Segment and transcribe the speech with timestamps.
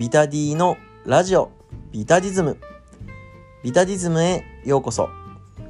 [0.00, 1.50] ビタディのラジオ
[1.92, 2.56] ビタディズム。
[3.62, 5.10] ビタディズムへようこそ。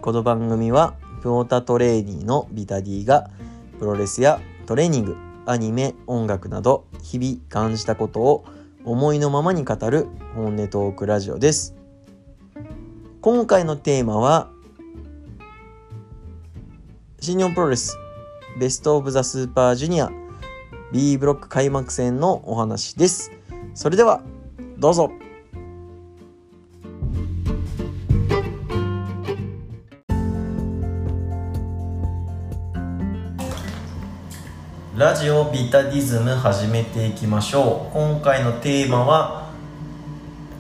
[0.01, 3.29] この番組はプモタトレーニーのビタディが
[3.81, 5.17] プロレスやトレーニング
[5.47, 8.45] アニメ音楽など日々感じたことを
[8.85, 10.07] 思いのままに語る
[10.37, 11.75] 本音トークラジオです。
[13.23, 14.49] 今回のテーマは
[17.19, 17.99] 新日本プロレス
[18.61, 20.09] ベストオブザスーパージュニア
[20.93, 23.33] B ブロック開幕戦のお話です。
[23.75, 24.23] それでは
[24.79, 25.11] どうぞ。
[34.97, 37.95] ラジオビタディズム始めていきましょう。
[37.95, 39.51] 今回のテーマは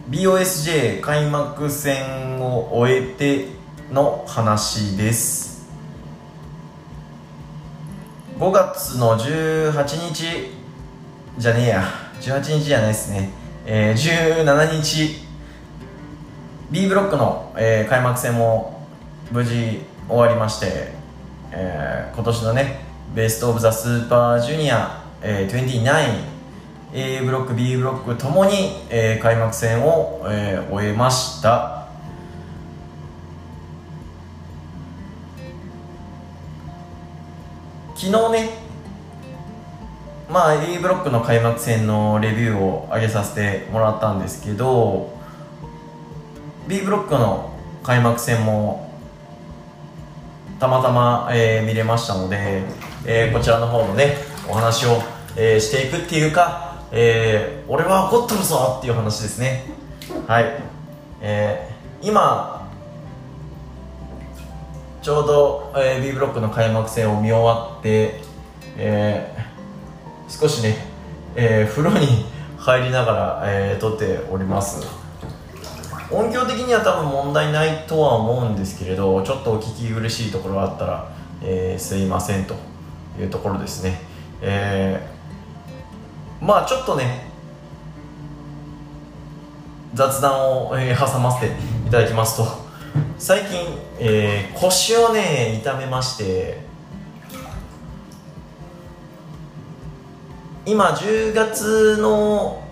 [0.08, 3.48] BOSJ 開幕戦を終えて
[3.92, 5.68] の話です。
[8.38, 10.52] 5月の18日
[11.36, 12.09] じゃねえや。
[12.20, 13.30] 18日じゃないですね、
[13.66, 15.24] えー、17日
[16.70, 18.86] B ブロックの、えー、開幕戦も
[19.32, 20.92] 無事終わりまして、
[21.52, 22.80] えー、今年のね
[23.14, 26.30] ベスト・オブ・ザ・スーパージュニア、えー、29
[26.92, 31.80] A ブロック B ブロックともに、えー、開幕戦を、えー、終えました。
[37.94, 38.69] 昨日ね
[40.30, 45.12] まあ A ブロックの開幕戦のレビューを上げさせてもらったんですけど
[46.68, 48.94] B ブロックの開幕戦も
[50.60, 52.62] たまたま、えー、見れましたので、
[53.04, 55.02] えー、こちらの方のねお話を、
[55.36, 59.64] えー、していくっていうか、えー、俺は怒っとるぞっていう話ですね。
[60.28, 60.44] はい、
[61.22, 62.70] えー、今
[65.02, 68.20] ちょうど、えー、B ブロックの開幕戦を見終わって、
[68.76, 69.39] えー、
[70.30, 70.86] 少しね、
[71.34, 72.24] えー、風呂に
[72.56, 74.86] 入りながら、えー、撮っております。
[76.10, 82.56] 音響的には多分問題ないとは思うんですけれどちょっとお聞き苦しいところがあったら、えー、すいませんと
[83.18, 84.00] いうところですね、
[84.42, 87.30] えー、まあちょっとね
[89.94, 91.54] 雑談を、えー、挟ませて
[91.86, 92.46] いただきますと
[93.18, 96.69] 最近、えー、腰をね痛めまして
[100.66, 102.62] 今10月の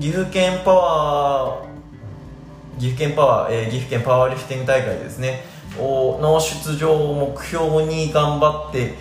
[0.00, 5.44] 岐阜県パワー岐阜県パワー、えー、岐阜県パワーリフティング大会ですね。
[5.78, 8.94] の出場を目標に頑張って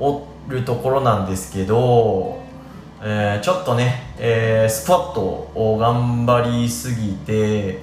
[0.00, 2.40] おるところなんですけど、
[3.00, 7.78] えー、ちょっとね、えー、スクワットを頑張りすぎて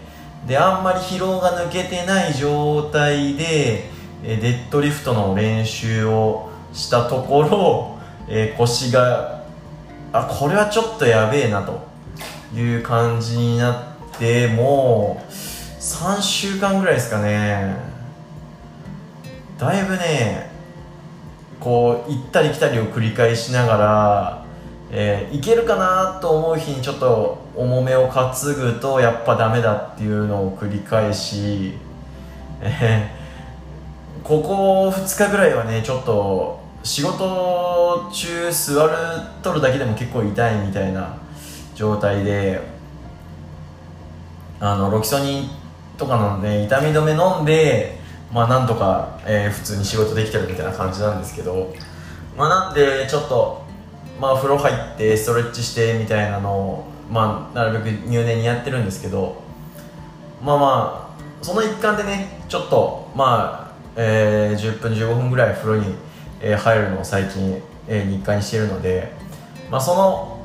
[0.46, 3.86] であんまり疲労が抜けてない状態で、
[4.24, 9.35] えデッドリフトの練習をしたところ、えー、腰が
[10.20, 11.96] あこれはちょっとやべえなと。
[12.54, 17.76] いう感じになってもう3週間ぐらいですかね。
[19.58, 20.50] だいぶね
[21.60, 24.46] こう行ったり来たりを繰り返しながら、
[24.92, 31.74] えー、いけるかなと思う日にちょっと重めを担ぐとやっぱダメだっていうのを繰り返し、
[32.62, 38.94] えー、ここ2日ぐらいはねちょっと仕事中座る
[39.42, 41.18] とるだけでも結構痛いみたいな
[41.74, 42.62] 状態で
[44.60, 45.50] あのロキソニン
[45.98, 47.98] とかなので痛み止め飲んで
[48.32, 51.74] まあなんとか、えー、普通に仕事できてるみたいな感じなんですけど
[52.38, 53.66] まあなんでちょっと
[54.22, 59.42] まあ風呂入ってストレッチしてみたいなのをまあなるべく入念にやってるんですけど
[60.44, 65.96] まあまあその一環でねちょっとまあ、えー、10分15分ぐらい風呂に、
[66.42, 69.12] えー、入るのを最近、えー、日課にしているので
[69.70, 70.36] まあその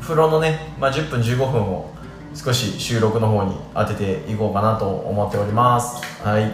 [0.00, 1.90] 風呂のね、まあ、10分15分を
[2.34, 6.02] 少し収録の方に当てていこうかなと思っております。
[6.22, 6.52] はい。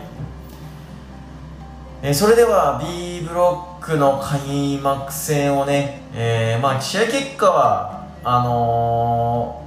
[2.02, 9.64] えー、それでは B ブロックの開幕戦をね、えー、まあ試合結果はあの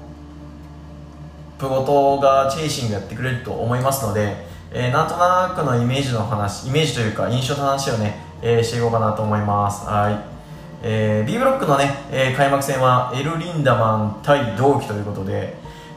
[1.57, 4.35] ー、プゴトがチェイシングやってくれると思いますので、
[4.71, 9.87] えー、なんとなくのイメージの話イメージというか印象の話をね、えー、していこうかなと思います。
[9.87, 10.35] はい。
[10.83, 15.55] えー、B ブロックのね、えー、開幕戦はエル・リンダマン対同期ということで、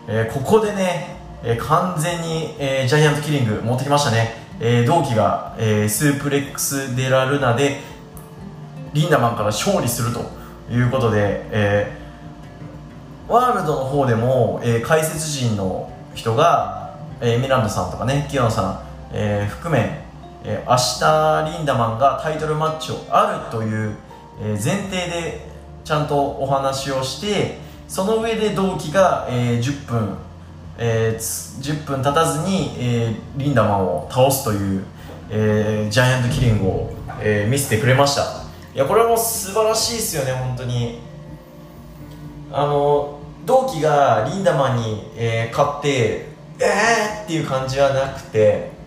[0.09, 7.81] えー、ここでね、えー、完全に、えー、ジャイアントキリング持ってきましたね、えー、同期が、えー、スープレックス・デラ・ルナで
[8.95, 10.23] リンダマンから勝利すると
[10.73, 18.81] いうことで、えー、ワールドの方でも、えー、解説陣の人が、えー、ミランドさんとかねキヨノさん、
[19.12, 20.07] えー、含め、
[20.67, 23.95] 明日リンダマンがタイトルマッチをあるという、
[24.43, 25.47] え、前提で
[25.85, 30.17] ちゃんとお話をしてその上で同期が、え、10分、
[30.79, 34.85] え、10分経たずに、え、リンダマンを倒すという、
[35.31, 38.23] え、ジャイアントキリングを、え、見せてくれました。
[38.75, 41.00] いやこれはもう素晴らしいですよね本当に。
[42.53, 46.29] あの同期がリンダマンに、え、勝って
[46.61, 48.77] えーっていう感じはなくて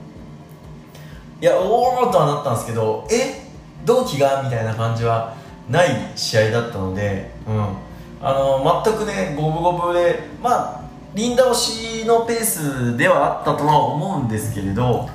[1.41, 3.41] いやおおとはなったんですけどえ？
[3.83, 4.43] 同期が？
[4.43, 5.35] みたいな感じは
[5.67, 7.75] ない試合だったので、うん、
[8.21, 10.81] あの全くね五分五分でまあ
[11.15, 15.09] リンダ推しのペースではあったとは思うんですけれど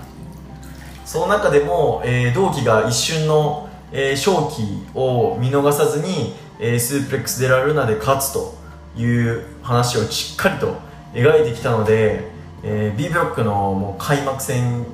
[1.04, 8.52] その中でも、えー、同期が一瞬の、えー、勝機を見逃さずに、えー、スープレックス・デラ・ルナで勝つと
[8.96, 10.74] いう話をしっかりと
[11.14, 12.24] 描いてきたので、
[12.64, 14.84] えー、B ブロックのもう開幕戦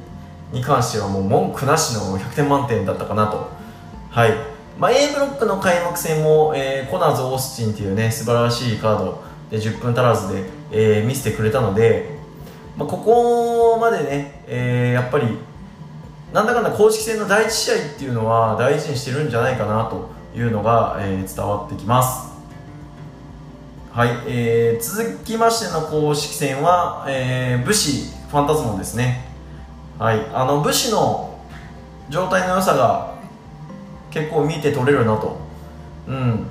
[0.53, 3.51] に関してはもう文句なしの100点満点だったかなと。
[4.11, 4.33] はい。
[4.79, 12.17] まあ、A ブロックの開幕戦も、えー、コナーズ・オースティンっていうね、素晴らしいカードで10分足らずで、えー、見せてくれたので、
[12.77, 15.39] まあ、ここまでね、えー、やっぱり、
[16.33, 22.33] なんだかんだ公式戦の第1試合っていうのは大事にしてるんじゃないかなというのが、えー、伝わってきます。
[23.93, 29.32] はい、えー、続きましての公式戦は、えー、武士ファンタズモンですね。
[30.03, 31.39] はい、あの武士の
[32.11, 33.15] 状態の良さが
[34.11, 35.37] 結構見て取れるなと。
[36.09, 36.47] うん。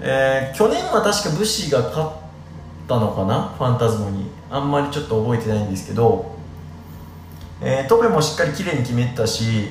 [0.00, 2.10] えー、去年は確か武士が勝っ
[2.86, 3.48] たのかな？
[3.58, 4.30] ファンタズモに。
[4.52, 6.36] あんまりちょっと覚えてないんですけど、
[7.60, 9.70] えー、トペもしっかり綺麗に決めてたし、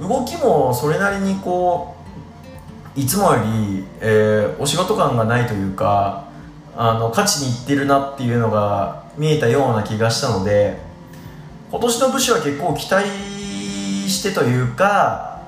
[0.00, 1.94] 動きもそれなりにこ
[2.96, 6.28] う、いつもより、えー、お仕事感がないというか、
[6.76, 10.84] あの勝ちにいってるなっていうのが見えたような気がしたので
[11.70, 13.08] 今年の武士は結構期待
[14.08, 15.42] してというか、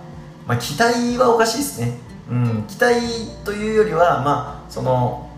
[0.47, 1.99] まあ、期待はおかしいですね、
[2.31, 3.01] うん、期待
[3.45, 5.31] というよりは、まあ、その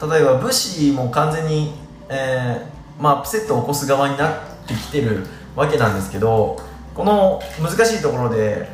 [0.00, 1.74] 例えば武士も完全に、
[2.08, 4.32] えーまあ、アップセットを起こす側になっ
[4.66, 6.58] てきてるわけなんですけど
[6.94, 8.68] この難しいところで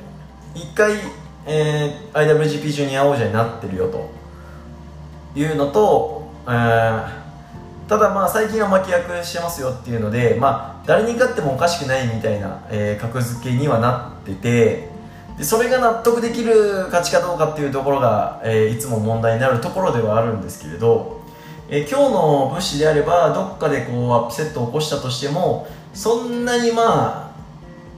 [0.54, 0.92] 1回、
[1.46, 4.10] えー、IWGP ジュニア王者になってるよと
[5.34, 7.23] いうのとえー、
[7.88, 14.88] ただまあ最近は負け役してますよっていうので、まあ、誰に勝ってもおかしくないみたいな、えー、格付けにはなってて
[15.36, 21.20] でそれが納得できる勝ちかどうかっていうところが、えー、いつも問題になるところではあるんですけれど、
[21.68, 27.34] えー、今日の武士であればどっかでこうアップセットを起こしたとしてもそんなにま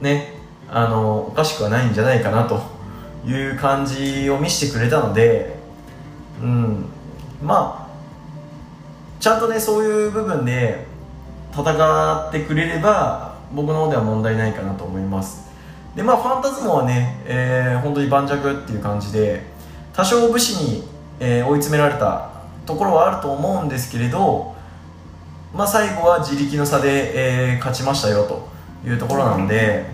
[0.00, 0.34] あね
[0.68, 2.60] あのおかしくはないんじゃないかなと
[3.24, 5.56] いう感じを見せてくれたので
[6.42, 6.86] うん
[7.42, 7.85] まあ
[9.26, 10.86] ちゃんとねそういう部分で
[11.52, 11.64] 戦
[12.28, 15.50] ってくれれば僕の方では問題ないかなと思います。
[15.96, 19.42] でまあファンタズモはね、えー、本当に盤石っていう感じで
[19.92, 20.84] 多少武士に、
[21.18, 22.30] えー、追い詰められた
[22.66, 24.54] ところはあると思うんですけれど
[25.52, 28.48] まあ最後は自力の差で、えー、勝ちましたよと
[28.88, 29.86] いうところなので、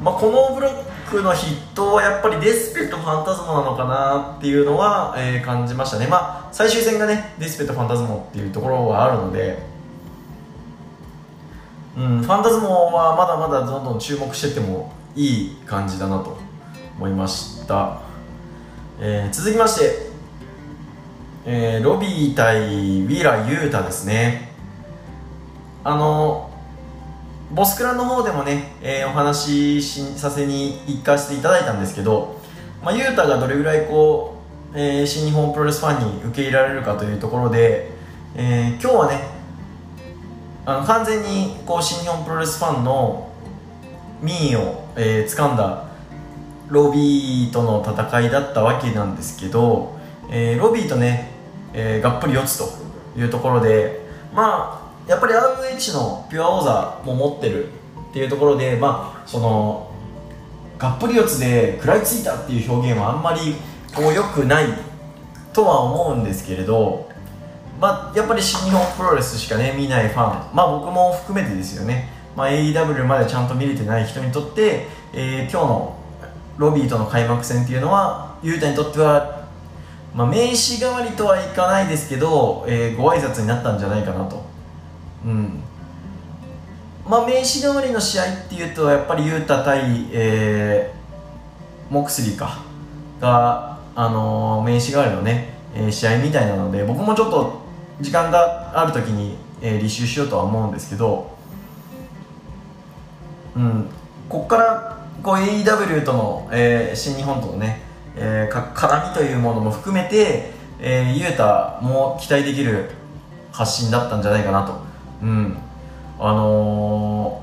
[0.00, 6.06] まあ、このブロックの筆頭はやっぱりデスペとファンタズモなのかなっていうのは、えー、感じましたね。
[6.08, 9.74] まあ最終戦がねデスペとファンタズモっていうところはあるので。
[11.96, 16.36] うんファンタズモはまだまだどんどん注目してってもいい感じだなと
[16.96, 18.00] 思いました、
[18.98, 20.10] えー、続きまして、
[21.46, 24.50] えー、ロビー対ウィーラー・ユータですね。
[25.84, 26.50] あの
[27.54, 32.40] ボスクラの方でもね、えー、お話しさせに行かせていただいたんですけど、
[32.82, 34.38] まあ、ユータがどれぐらいこ
[34.74, 37.90] う、えー、新日本プロレスファンに受け入れられるかというところで、
[38.34, 39.20] えー、今日はね
[40.66, 43.30] あの完全にこう新日本プロレスファンの
[44.20, 45.86] 民意を、えー、掴んだ
[46.68, 49.96] ロビーとの戦いだったわけなんですけど、
[50.28, 51.30] えー、ロビーとね、
[51.72, 52.68] えー、がっぷり四つと
[53.16, 54.00] いうところで
[54.34, 57.68] まあやっぱり RH のピュアオーザーも持ってる
[58.10, 59.90] っていうところでまあその
[60.78, 63.54] がっぷり四つで食らいついたっていう表現はあんまり
[63.94, 64.66] こう良くない
[65.52, 67.08] とは思うんですけれど
[67.80, 70.56] まあやっぱり新日本プロレスしかね見ないファン。
[70.56, 75.98] まあ僕も含めてですよね、まあ、AEW までちゃんと見れてない人にとって、えー、今日の
[76.56, 79.44] ロビーとの開幕戦っていうのは雄太にとっては
[80.14, 84.53] まあ、名刺代わりとはいかないですけど、えー、ご挨拶になったんじゃないかなと。
[85.24, 85.60] うん。
[87.08, 92.62] まあ名刺代わりの試合っていうとやっぱり雄太対、えー、モクスリーか。
[93.20, 97.60] が、あのー、名刺代わりのね、えー、試合みたいなので僕もちょっと
[98.00, 101.36] 時間がある時に、えー、履修しようとは思うんですけど
[103.56, 103.88] うん。
[104.28, 107.82] ここからこう AEW との、えー、新日本とのね、
[108.16, 110.54] えー、絡みというものも含めて
[110.86, 112.90] えー、ユータも期待できる
[113.52, 114.83] 発信だったんじゃないかなと
[115.22, 115.56] うん。
[116.18, 117.42] あの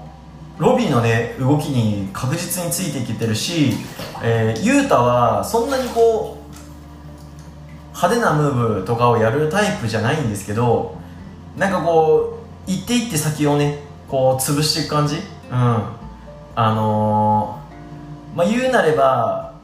[0.58, 3.74] ー、ロビーのね動きに確実についていけてるし、
[4.24, 6.42] えー、ユータはそんなにこう
[7.96, 10.96] 派手なムーブとかをやるタイプじゃないんですけど
[11.58, 15.16] なんかこう一手一手先をねこう潰していく感じ？
[15.16, 15.22] うん。
[16.56, 19.56] あのー、まあ言うなれば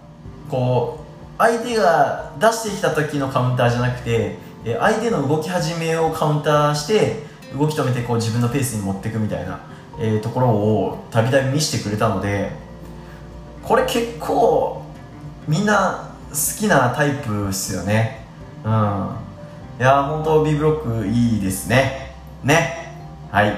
[0.50, 9.60] こう相手が出してきた時のカウンターじゃなくて相手の動き始めをカウンターして動き止めてこう自分のペースに持っていくみたいな、
[10.00, 12.52] えー、ところをたびたび見せてくれたので
[13.64, 14.84] これ結構
[15.48, 18.26] みんな好きなタイプっすよね。
[18.64, 18.72] うん。
[19.80, 22.16] いや本当 B ブロックいいですね。
[22.44, 22.94] ね。
[23.32, 23.58] はい。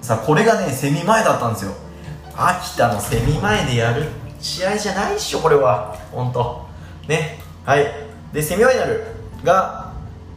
[0.00, 1.72] さあこれがねセミ前だったんですよ。
[2.36, 4.06] 秋田のセミ前でやる
[4.40, 5.96] 試合じゃないっしょこれは。
[6.10, 6.66] 本当。
[7.08, 7.38] ね。
[7.64, 7.86] はい。
[8.32, 9.04] でセミファイナル
[9.44, 9.89] が、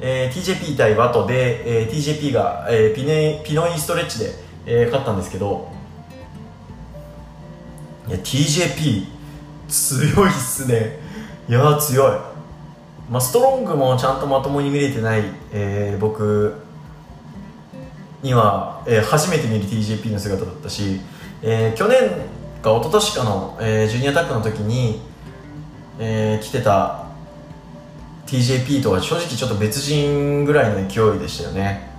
[0.05, 4.31] えー、TJP 対ワトで、えー、TJP が、えー、ピネピノインストレッチで、
[4.65, 5.71] えー、勝ったんですけど
[8.09, 9.05] いや TJP
[9.69, 10.99] 強いっすね。
[11.47, 12.17] いや強い。
[13.09, 16.55] まあ、ストロングもちゃんとまともに見れてない、えー、僕
[18.21, 20.99] には、えー、初めて見る TJP の姿だったし、
[21.41, 22.09] えー、去年
[22.61, 25.01] か一昨年かの、えー、ジュニアタックの時に、
[25.97, 27.02] えー、来てた
[28.27, 31.89] TJP とは正直ちょっと別人ぐらいの勢いでしたよね。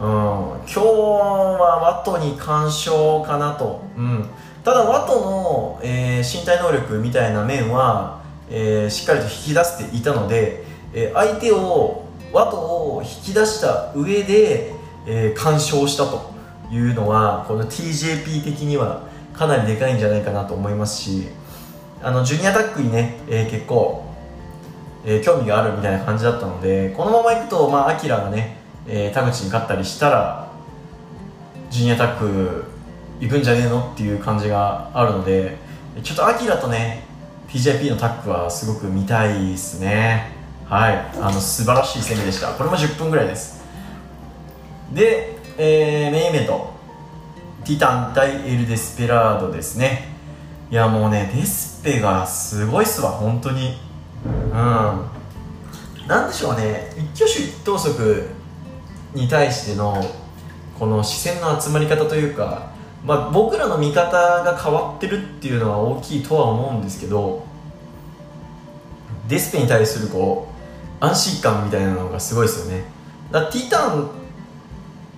[0.00, 0.06] うん。
[0.06, 4.26] 今日はワトに干渉かなと、うん、
[4.64, 14.72] ただワトの、えー、身体能力みたいな面はえー、しっかりと引き出せていたので、えー、相手を和とを引き出した上で、
[15.06, 16.30] えー、干渉したと
[16.70, 21.28] いうのはこの TJP 的にはかなりでかいんじゃないかなと思いますし
[22.02, 24.09] あのジュニアタックにね、えー、結構、
[25.04, 30.52] えー、興味があるみたいな感じだったのでこのままいくと、まあ、アキラがね、えー、田口に勝ったりしたら
[31.70, 32.64] ジュニアタック
[33.20, 35.56] 行くんじゃねえのっていう感じがあるので
[36.02, 37.04] ちょっとアキラとね
[37.48, 40.30] TJP のタッグはすごく見たいですね。
[40.68, 40.94] はい。
[41.20, 42.52] あの素晴らしい攻めでした。
[42.52, 43.64] これも10分ぐらいです。
[44.92, 46.72] で、えー、メインイベント。
[47.64, 50.08] ティタン対エル・デスペラードですね。
[50.70, 53.10] いやもうねデスペがすごいっすわ。
[53.10, 53.89] 本当に。
[54.24, 56.08] うん。
[56.08, 56.92] なんでしょうね。
[56.96, 58.28] 一挙手一投足
[59.14, 60.02] に対しての
[60.78, 62.70] この視線の集まり方というか
[63.04, 64.10] まあ、僕らの見方
[64.42, 67.44] が変わってるっていうのは大きいとは思うんですけど
[69.26, 70.48] デスペに対するこ
[71.00, 72.84] う安心感みたいなのがすごいですよね。
[73.30, 74.10] だティタン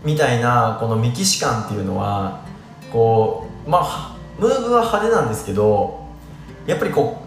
[0.05, 2.45] みたいなこのメキシ感っていうのは
[2.93, 6.07] こうまあムーブは派手なんですけど
[6.67, 7.22] やっぱりこう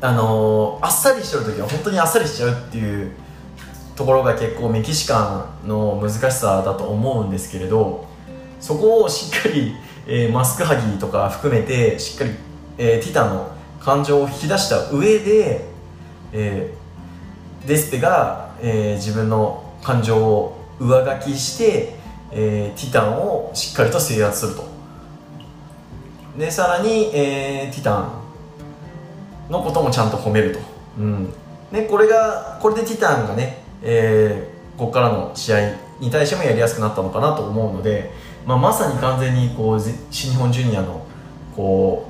[0.00, 3.10] あのー、あっさりしてる時は本当にあっさりしちゃうっていう
[3.96, 8.06] ところが結構メキシカンの難しさだと思うんですけれど
[8.60, 9.74] そこをしっかり、
[10.06, 12.30] えー、マスクハギとか含めてしっかり、
[12.78, 13.50] えー、ティタの
[13.80, 15.64] 感情を引き出した上で、
[16.32, 21.94] えー、デスペが、えー、自分の感情を上書きして、
[22.30, 24.68] えー、ティタンをしっかりと制圧すると。
[26.38, 28.17] でさらに、えー、ティタン
[29.50, 30.60] のこともちゃんと褒めると、
[30.98, 31.32] うん、
[31.72, 38.10] でこれがこれでティタンがね、えー、ここからの試合に対してもやりやすくなったのかなと思うので、
[38.46, 41.06] まあ、まさに完全にこう新日本ジュニアの
[41.56, 42.08] こ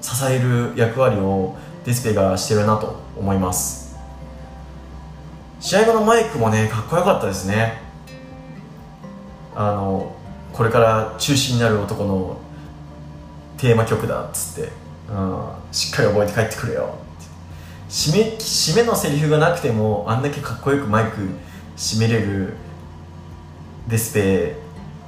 [0.00, 3.98] う支える役割をディスペがしてるなと思います。
[5.60, 7.82] 試合後のマイクもねかっこよかったですね。
[9.54, 10.16] あの
[10.52, 12.38] これから中心になる男の
[13.58, 14.72] テーマ曲だっつって、
[15.72, 16.94] しっかり覚えて帰ってくれよ。
[17.88, 21.28] 締め締めのセリフがなくてもあんだけかっこよくマイク
[21.76, 22.54] 締めれる
[23.88, 24.56] デスペ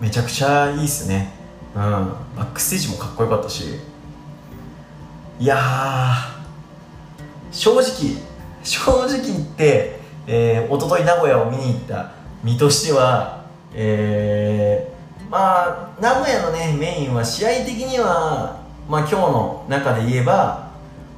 [0.01, 1.33] めちゃくちゃいいっすね。
[1.75, 1.81] うん。
[1.81, 3.65] バックステージもかっこよかったし。
[5.39, 5.59] いや
[7.51, 8.17] 正直
[8.63, 12.13] 正直言って、えー、一昨日名古屋を見に行った
[12.45, 13.43] 身としては
[13.75, 20.71] えー、まあ名古屋のねメインは試合的にはまあ今日の中で言えば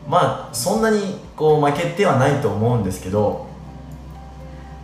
[0.09, 3.47] まあそんなにこう負けてはないと思うんですけど、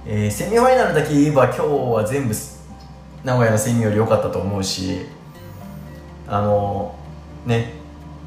[0.07, 2.35] えー、セミファイナルだけ言えば今日は全部
[3.25, 5.07] 名古屋のセミより良かったと思うし
[6.27, 6.95] あの
[7.45, 7.75] ね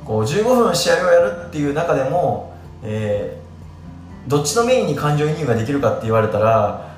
[0.05, 6.93] こう15分試合をやるっていう中でも、えー、どっちのメインに感情移入ができるかって言われたら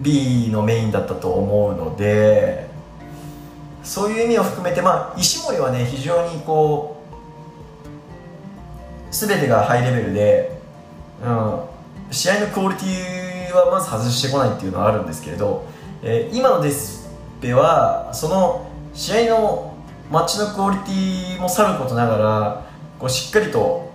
[0.00, 2.69] B のメインだったと思うので
[3.82, 7.02] そういう意味を含めて、まあ、石森はね非常にこ
[9.10, 10.60] う全てがハイレベルで、
[11.24, 11.60] うん、
[12.10, 15.66] 試合のクオリティはまず外してこないっていうのはあるんですけれど、
[16.02, 17.10] えー、今のデス
[17.40, 19.74] ペはその試合の
[20.10, 22.66] マッチのクオリティもさることながら
[22.98, 23.90] こうしっかりと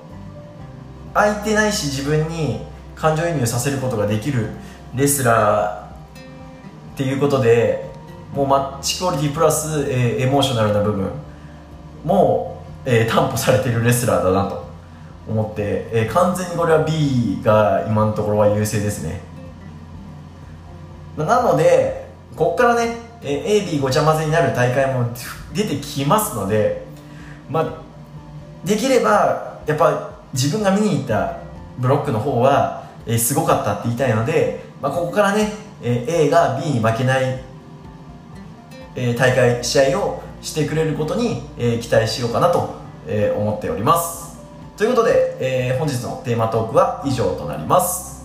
[1.13, 2.61] 相手ないし自分に
[2.95, 4.49] 感情移入させることができる
[4.95, 7.84] レスラーっていうことで
[8.35, 11.09] もうマッチクオリティプラス、えー、エモーショナルな部分
[12.03, 14.65] も、えー、担保されているレスラーだなと
[15.27, 19.21] 思って、えー、完全にこれは B が今のところは優勢ですね。
[21.17, 25.09] なのでここからね、え、AB ごちゃ混ぜになる大会も
[25.53, 26.83] 出てきますので、
[27.49, 27.81] まあ、
[28.65, 31.37] できればやっぱ自分が見に行った
[31.77, 37.41] ブロックの方は、えー、すごかったって言いたいので、まあ、ここからね、えー、A が B に負けない、
[38.95, 42.75] えー、大会試合をしてくれることに、えー、期待しようかなと、
[43.07, 44.37] えー、思っております
[44.77, 48.15] ということで、えー、本日のテーマトークは以上となります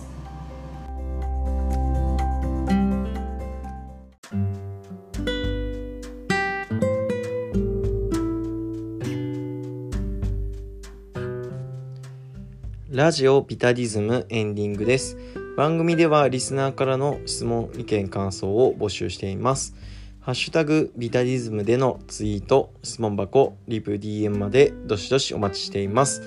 [13.01, 15.17] ラジオビタディズムエンディングです。
[15.55, 19.75] 番組ではリスナーからの質問、意見、感想を募集しています。
[20.21, 26.21] ハッシュタグビタディズムでのツイート、質問箱、リプ DM までどしどしお待ちしています。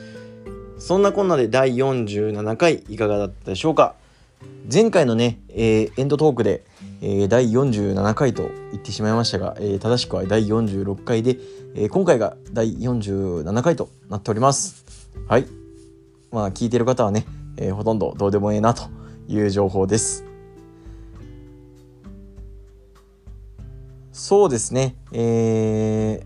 [0.79, 3.95] そんなこんなで第47回いかがだったでしょうか？
[4.71, 6.65] 前回のね、えー、エンドトークで、
[7.03, 11.39] えー、第47回と言ってしまいましたが、えー、正しくは第46回で、
[11.77, 14.85] え今回が第47回となっております。
[15.29, 15.47] はい。
[16.33, 17.27] まあ聞いてる方はね、
[17.59, 18.89] えー、ほとんどどうでもええなと
[19.29, 20.34] いう情報です。
[24.15, 26.25] そうですね、え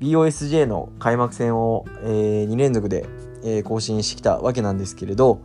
[0.00, 3.06] ー、BOSJ の開幕戦を、えー、2連続で、
[3.44, 5.40] えー、更新してきたわけなんですけれど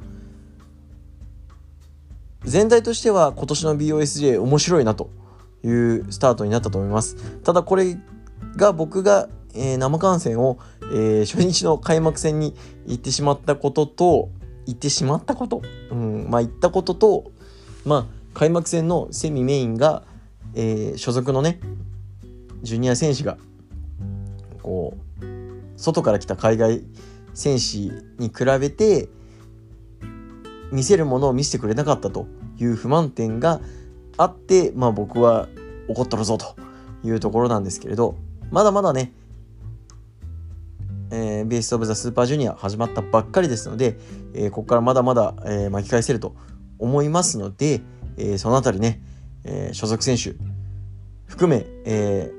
[2.44, 5.12] 全体としては今年の BOSJ 面白いなと
[5.64, 7.16] いうスタートになったと思います。
[7.42, 7.96] ただこれ
[8.56, 12.54] が僕がえー、生観戦を、えー、初日の開幕戦に
[12.86, 14.30] 行ってしまったことと
[14.68, 17.32] 行ってしまったこと、うん、まあ行ったことと、
[17.84, 20.04] まあ、開幕戦のセミメインが、
[20.60, 21.60] えー、所属のね
[22.64, 23.38] ジュニア選手が
[24.64, 26.82] こう外から来た海外
[27.36, 27.78] 選手
[28.22, 29.08] に比べて
[30.72, 32.26] 見せるものを見せてくれなかったと
[32.58, 33.62] いう不満点が
[34.18, 35.48] あって、まあ、僕は
[35.88, 36.56] 怒っとるぞと
[37.04, 38.16] いうところなんですけれど
[38.50, 39.14] まだまだね
[41.10, 43.98] えー、ベースオブザスーパージュニア始まったばっかりですので、
[44.34, 46.36] えー、ここからまだまだ、えー、巻き返せると
[46.80, 47.80] 思いますので、
[48.18, 49.02] えー、そのあたりね、
[49.46, 50.36] えー、所属選手
[51.28, 52.32] 含め、え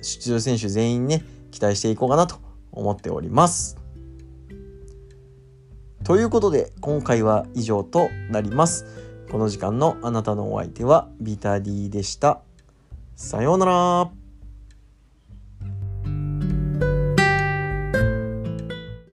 [0.00, 2.36] ー、出場選手全員ね期待していこうかなと
[2.72, 3.76] 思っております。
[6.04, 8.86] ということで今回は以上となります。
[9.30, 12.40] この時間のあなたのお相手はビタディでした。
[13.16, 14.25] さようなら。